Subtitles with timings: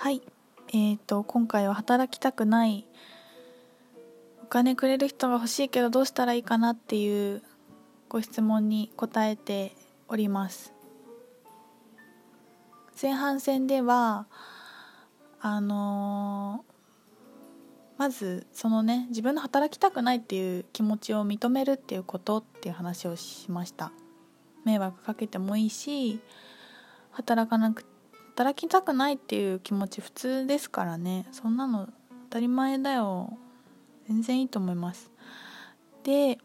[0.00, 0.22] はい。
[0.68, 2.86] えーと今回は働きたくない。
[4.44, 7.42] お金くれる人が欲しいけどどうしたらいいかなっていう
[8.08, 9.72] ご質問に答えて
[10.06, 10.72] おります。
[13.02, 14.28] 前半戦では
[15.40, 23.90] あのーまずそのね自分の働きたくないっていう気持ちを認めるっていうことっていう話をしました。
[24.64, 26.20] 迷惑かけてもいいし
[27.10, 27.97] 働かなくて
[28.38, 31.26] 働きたくないっていう気持ち普通ですからね。
[31.32, 31.92] そんなの当
[32.30, 33.36] たり前だよ。
[34.06, 35.10] 全然いいと思います。
[36.04, 36.38] で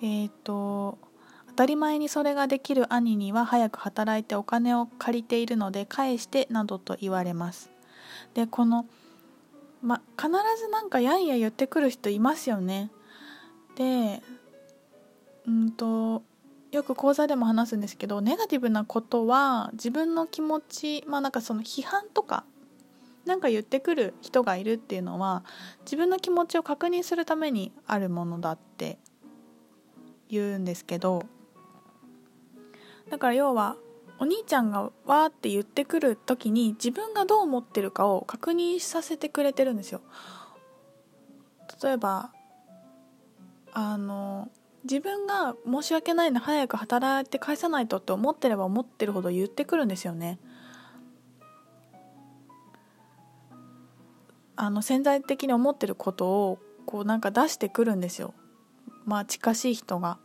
[0.00, 0.96] えっ、ー、と
[1.48, 7.70] 当たり前にそれができる兄には早く働いてお金を借りているので返してなどと言われます。
[8.32, 8.86] でこの
[9.82, 12.90] ま必ずなんかやんや言ってくる人いますよね。
[13.76, 14.22] で
[15.46, 16.22] うんと
[16.72, 22.44] よく講座でも話すんですけどネガティブなことは自分の気持ちまあなんかその批判とか
[23.26, 25.44] なんか言ってくる人がいるっていうのは
[25.84, 28.98] 自分の気持ちを確認するためにあるものだって
[30.28, 31.22] 言うんですけど
[33.10, 33.76] だから要は
[34.18, 40.00] お兄ちゃんがわーって言ってくる時に自分がどう思ってるかを確認させてくれてるんですよ。
[41.82, 42.32] 例えば
[43.72, 44.48] あの
[44.84, 50.38] 自分が申し訳ないの早く働いて返さないとって思ってれば思ってるほど言ってくるんですよね。
[54.56, 58.34] あの潜在的に思ってることをこうなんか出してくるんですよ。
[59.04, 60.18] まあ近しい人が。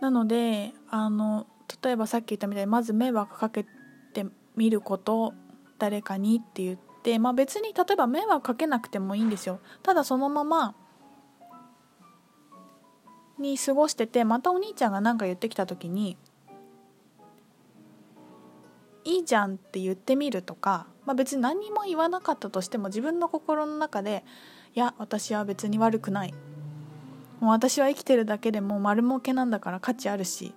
[0.00, 1.46] なのであの
[1.82, 3.64] 例えばさっき言ったみたいにまず迷惑かけ
[4.12, 5.32] てみること
[5.78, 10.74] 誰かにって言って、まあ、別に例えば迷惑かけなくてもいいんですよただそのまま
[13.38, 16.16] に過ごしててまたお兄ちゃんが何か言ってきた時に
[19.04, 24.24] 「いいじゃん」って言ってみるとか、まあ、別に何も言わなかったとしても自分の心の中で
[24.74, 26.34] 「いや私は別に悪くない」
[27.40, 30.54] もう私は生きてるだけでもう丸儲けなんだから価値あるし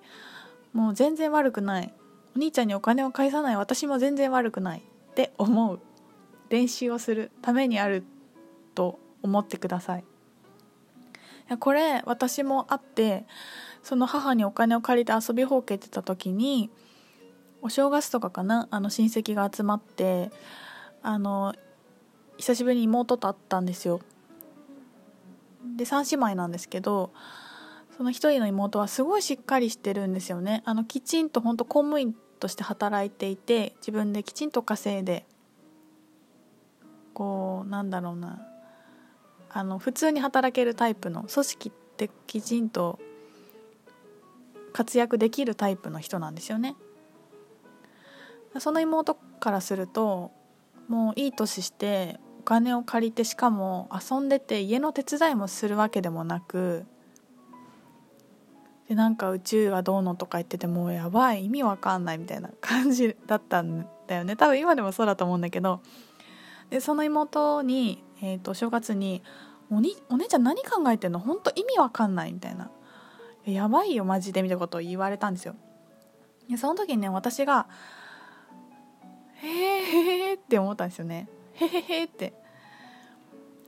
[0.74, 1.94] もう全然悪くない。
[2.36, 3.56] お兄ちゃんにお金を返さない。
[3.56, 4.84] 私も全然悪くない。
[5.12, 5.80] って思う
[6.50, 8.04] 練習をするためにある
[8.76, 10.04] と思ってくださいい。
[11.50, 13.26] やこれ私もあって
[13.84, 16.70] その母にお金を借りて遊びほうけてた時に
[17.62, 20.32] お正月とかかなあの親戚が集まって
[21.02, 21.56] あの
[22.38, 24.02] 久しぶりに妹と会ったんですよ。
[25.76, 27.12] で3姉妹なんですけど
[27.98, 30.62] その一人の妹はすごいしっかりしてるんですよね。
[30.66, 35.26] あのきちんと本当公務員として働いていて自分できちんと稼いで
[37.14, 38.47] こうなんだろうな
[39.50, 43.00] あの普通に働けるタイプの組織ってきちんと
[44.74, 46.76] 活躍できるタイプの人なんですよね。
[48.60, 50.32] その妹からすると
[50.88, 56.86] もういい年してお金を借りてしかも遊んでて家の手伝いもするわけでもなく
[58.88, 64.36] でなんか宇宙はどうのとか言っててもうやばい意味わかんないみたいな感じだったんだよね。
[64.36, 65.82] 多分今でもそうだと思うんだけど
[66.70, 69.24] でその妹に、えーと、正月に
[69.70, 71.20] おに「お姉ちゃん何考えてんの？
[71.20, 72.72] 本当意味わかんない」みたいな
[73.46, 75.56] 「やばいよマジで」みたいなことを言われたんですよ。
[76.50, 77.68] でその時にね私が
[79.36, 82.34] 「へえへえ」って思ったんですよね「へへへ」って。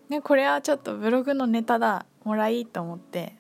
[0.10, 3.38] ねこれはちょっとブログのネタだもらいと思って。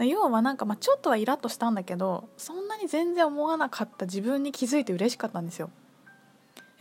[0.00, 5.70] 要はなんか、まあ、ちょっとはイラッとしたんだけどそんなに全然思わなかった自分に気づいて嬉しかったんですよ。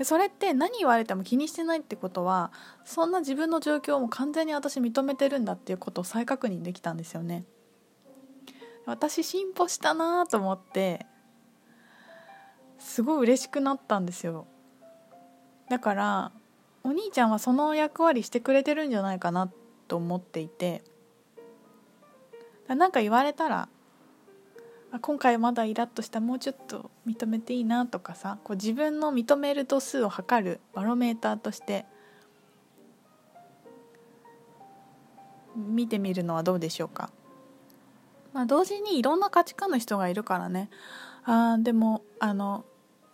[0.02, 2.52] それって何言われても気にしてないってことは
[2.84, 7.46] そんな自分の状況も完全に私認めてるんだっていうことを再確認できたんですよね。
[8.86, 11.06] 私進歩したなと思って
[12.80, 14.48] すごい嬉しくなったんですよ。
[15.70, 16.32] だから
[16.84, 19.50] お兄ちゃんはその役割してくれてるんじゃないかな
[19.88, 20.84] と思っていて
[22.68, 23.70] 何か言われたら
[25.02, 31.86] 今回まだイラッとしたもうちょっと認めていいなとかさこう自分の認める度数を測るバロメーターとして
[35.56, 37.10] 見てみるのはどうでしょうか、
[38.34, 40.70] まあ、同時にいろんな価値観の人がいるからね。
[41.26, 42.66] あでもあの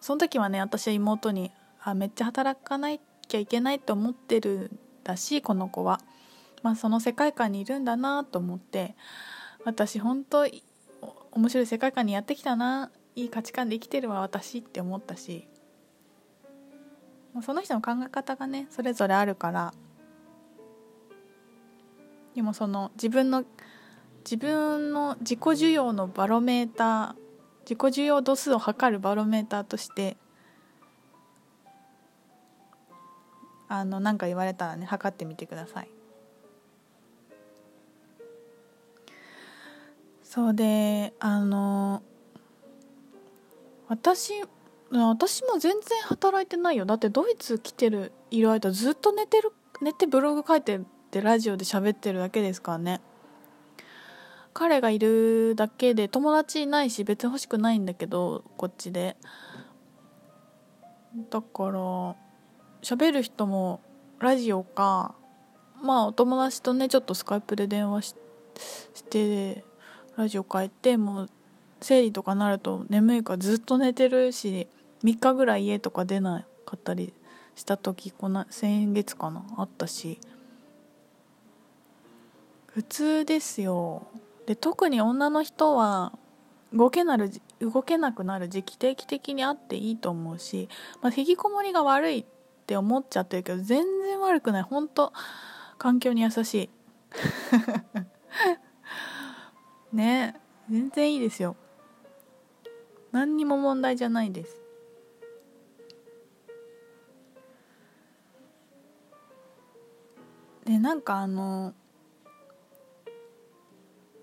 [0.01, 1.51] その時はね私は妹に
[1.81, 2.89] あめっちゃ働かな
[3.27, 6.01] きゃいけないと思ってるんだしこの子は、
[6.63, 8.95] まあ、その世界観にいるんだなと思って
[9.63, 10.47] 私本当
[11.31, 12.91] 面白い世界観にやってきたな。
[13.15, 15.47] いい価値観で生きてるわ私って思ったし。
[17.43, 19.73] その人の考え方がねそれぞれあるから。
[22.35, 23.43] でもその自分の
[24.23, 27.29] 自分の自己需要のバロメーター
[27.61, 30.17] 自己需要度数を測るバロメーターとして
[33.67, 35.98] あのなんか言われたらね測ってみてください。
[40.39, 42.01] そうであの
[43.89, 44.31] 私
[44.89, 46.85] 私も全然働いてないよ。
[46.85, 49.51] だってドイツ来てるいる間ずっと寝てる
[49.81, 50.79] 寝てブログ書いてっ
[51.11, 53.01] てラジオで喋ってるだけですからね。
[54.53, 59.17] 彼がいるだけで友達いないし別に欲しくないんだけどこっちで。
[61.29, 62.15] だから
[62.81, 63.81] 喋る人も
[64.19, 65.15] ラジオか。
[65.83, 68.15] まあお友達とねちょっとスカイプで電話
[68.93, 69.65] して
[70.19, 71.29] ラジオ変えてもう
[71.79, 74.67] 生理とかなると眠いからずっと寝てるし
[75.01, 77.13] 3日ぐらい家とか出なかったり
[77.55, 80.19] した時こな先月かなあったし。
[82.65, 84.07] 普通ですよ。
[84.45, 86.11] で特に女の人は
[86.73, 90.67] 動けなる動けなくなる時期定期的にあっていいと思うし、
[91.01, 92.25] まあ、引きこもりが悪いっ
[92.67, 94.63] て思っちゃってるけど全然悪くない。
[94.63, 95.13] 本当
[95.77, 96.69] 環境に優しい。
[99.91, 100.35] ね
[100.69, 101.55] 全然いいですよ。
[103.11, 104.61] 何にも問題じゃないです。
[110.65, 111.73] でなんかあの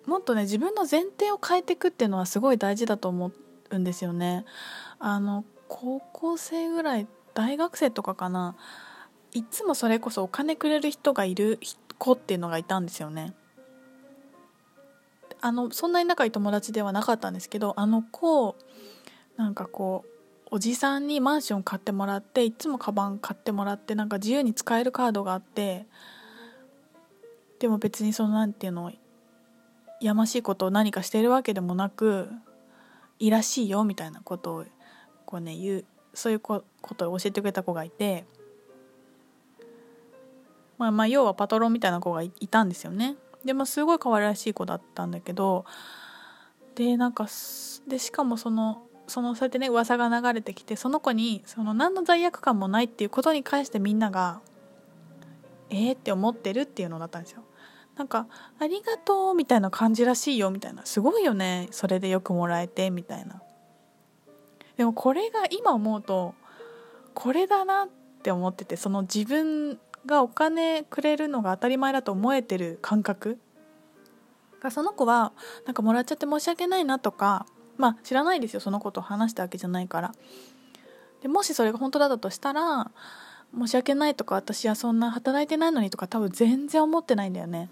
[0.07, 3.33] もっとね自分の前提を変えていくっていうのはすごい大事だと思
[3.71, 4.45] うんですよね。
[5.01, 8.55] あの高校生ぐらい大学生とかかな。
[9.33, 11.59] いつもそれこそお金くれる人がいる
[11.99, 13.35] 子っていうのがいたんですよね。
[15.47, 18.57] あのそんなに仲いい友達ではなかったんですけどあの子
[19.37, 25.87] なんかこうおじさんにマンション買ってもらっていつもカバン買ってもらってなんか自由に使えるカードがあって
[27.61, 28.91] でも別にその何て言うの
[30.01, 32.29] やましいことを何かしてるわけでもなく
[33.21, 34.65] いいらしいよみたいなことを
[35.27, 36.65] こうね言うそういうこ
[36.97, 38.25] とを教えてくれた子がいて
[40.77, 43.15] まあまあ要はパトロンみたいな子がいたんですよね。
[43.47, 45.65] でもすごい可愛らしい子だったんだけど
[46.75, 47.27] でなんか
[47.89, 54.41] でしかもそのそのそうやってね噂が流れてきてその子にその何の罪悪感もないっていうことに関してみんなが
[55.71, 57.43] えーって思ってるっていうのだったんですよ。
[57.97, 58.27] なんか
[58.61, 60.85] 「ありがとう」みたいな感じらしいよみたいな。
[60.85, 63.41] すごいよねそれでよくもらえてみたいな。
[64.77, 66.35] でもこれが今思うと
[67.15, 67.89] これだなっ
[68.23, 73.39] て思っててその自分がお金くれるのが当たり前だと思えてる感覚？
[74.61, 75.33] がその子は
[75.67, 80.13] なんかもらっちゃって申し訳ないなとかまあ知らないですよそのことを話したわけじゃないから。
[81.21, 82.91] でもしそれが本当だったとしたら
[83.57, 87.69] 申し訳ないとか私はそんな働いてないのにとか多分全然思ってないんだよね。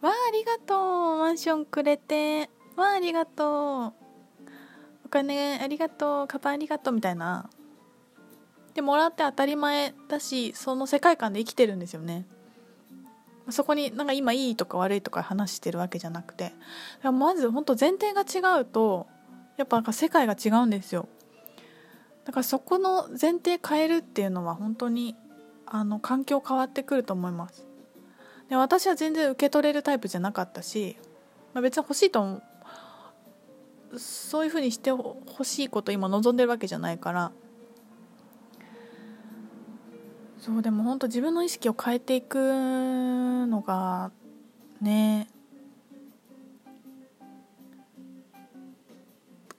[0.00, 2.50] わあありがとうマンションくれて。
[2.76, 3.44] わあありがと
[3.88, 3.92] う。
[5.04, 7.48] お金ありがとうカバンありがとうみたいな。
[8.74, 12.26] でもらって当たり前だしその世界観で生きてるんですよね。
[13.50, 16.52] そこになんか今いいとか悪いとか話してるわけじゃなくて。
[17.02, 19.08] まず本当前提が違うと
[19.56, 21.08] やっぱなんか世界が違うんですよ。
[22.24, 25.16] だからそこの前提変えるっていうのは本当に
[25.66, 27.66] あの環境変わってくると思います。
[28.48, 30.96] で私は全然受け取れるタイプじゃなかったし、
[31.52, 32.42] まあ、別に欲しいと思う。
[33.98, 37.32] そういうふうにしてほしいこと今望んでるわけじゃないから
[40.42, 42.36] そうでも本当自分の意識を変えていく
[43.46, 44.10] のが
[44.80, 45.28] ね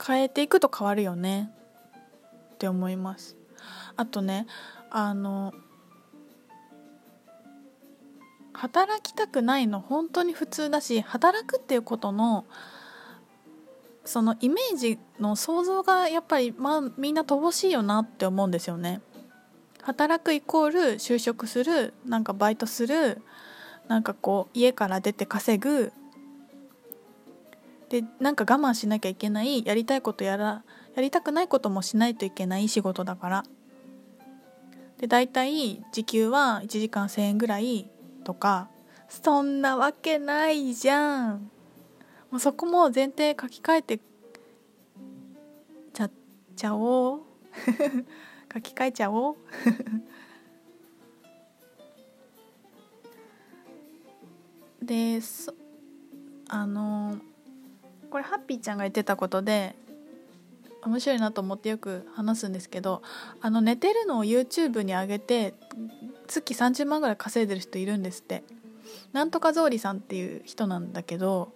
[0.05, 1.49] 変えていくと変わるよね
[2.55, 3.37] って思います
[3.95, 4.45] あとね
[4.91, 5.53] あの
[8.51, 12.45] 働きたくないの本当に普通だし働くっていうことの
[14.03, 18.99] そのイメージの想像がやっぱり、まあ、みんな乏しいよなって思うんですよね。
[19.83, 23.21] 働くイコール就職するなんかバイトする
[23.87, 25.91] なんかこう家から出て稼ぐ。
[27.89, 30.63] でなんか我慢しなきゃいけないやりたいことやら
[30.95, 33.43] やりたくないこともしないといけない仕事だから。
[34.97, 37.89] で大体時給は1時間1,000円ぐらい
[38.23, 38.69] とか
[39.09, 41.51] そんなわけないじゃん。
[42.31, 43.99] もうそこも前提書き換えて
[45.93, 46.11] ちゃっ
[46.55, 47.21] ちゃおう。
[48.53, 49.35] 書き換えちゃおう。
[54.85, 55.19] で
[56.49, 57.17] あの
[58.09, 59.75] これハッピーちゃんが言ってたことで
[60.83, 63.01] 面白いなと思ってよく話すんですけど
[63.39, 65.53] あの寝てるのを YouTube に上げて
[66.27, 68.43] 月30万ぐらい稼いでる人いるんですって。
[69.13, 71.53] なんとかぞうりさんっていう人なんだけど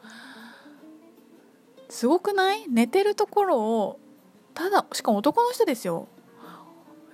[1.89, 2.67] すごくない？
[2.69, 3.99] 寝てるところを
[4.53, 6.07] ただしかも男の人ですよ。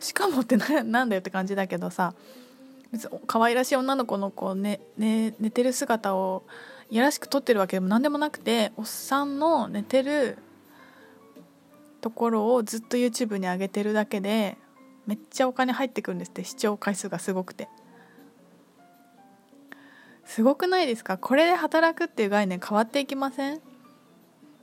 [0.04, 2.14] しかもってなんだよって感じだけどさ
[2.92, 6.44] 別に可愛らしい女の子のこ、ねね、寝てる姿を
[6.92, 10.38] いやらしく撮ってるわけでも何でもなくておっさんの寝てる
[12.02, 14.58] ところをずっと YouTube に上げてるだけで
[15.08, 17.68] めっちゃお金入ってくるんですって視聴回数がすごくて。
[20.26, 21.18] すごくないですか？
[21.18, 23.62] これで働くっていう概念変わっていきません？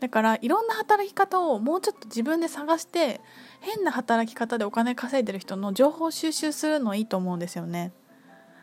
[0.01, 3.21] だからいろんな働き方をもうちょっと自分で探して
[3.61, 7.93] 変な働き方でお金稼いでる人の情報収集するのいいと思うんですよね。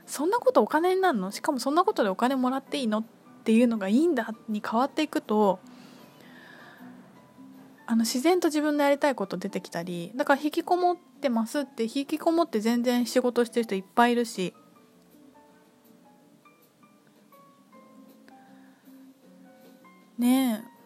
[0.08, 1.32] そんなことお金になるの？
[1.32, 3.04] しかもそんなことでお金もらっていいのっ
[3.44, 5.60] ていうのがいいんだに変わっていくと
[7.86, 14.54] あの自然と自分のやりたいこと出てきたりだから引きこもってますって引きこもって全然仕事してる人いっぱいいるし
[20.18, 20.77] ねえ。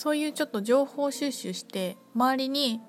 [0.00, 2.80] そういうちょっと情報収集して周りに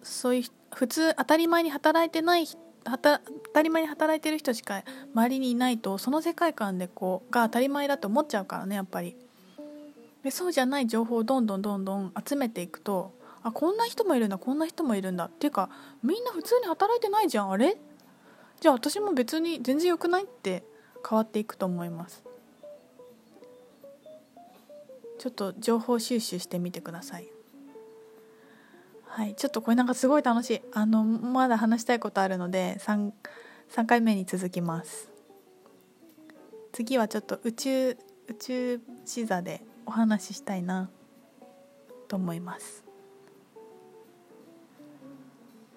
[0.00, 2.46] そういう普通当たり前に働いてない
[2.84, 3.20] 当た
[3.60, 9.16] り前に働いてる人しか周りにいないとその世界観でこうが当たり前だと思っちゃうからねやっぱり。
[10.22, 15.68] でそうじゃない情報をどんどんどんどん集めていくとあこんな人もいるんだこんな人もいるんだっていうか
[16.04, 17.76] みんな普通に働いてないじゃんあれ？
[18.60, 20.62] じゃあ私も別に全然良くないって
[21.08, 22.22] 変わっていくと思います。
[25.18, 27.26] ちょっと情報収集してみてください。
[29.04, 30.60] はいちょっとこれなんかすごい楽しい。
[30.72, 33.12] あのまだ話したいことあるので 3,
[33.70, 35.10] 3回目に続きます。
[36.72, 37.90] 次はちょっと宇宙
[38.28, 40.88] 宇宙視座でお話ししたいな
[42.08, 42.89] と思います。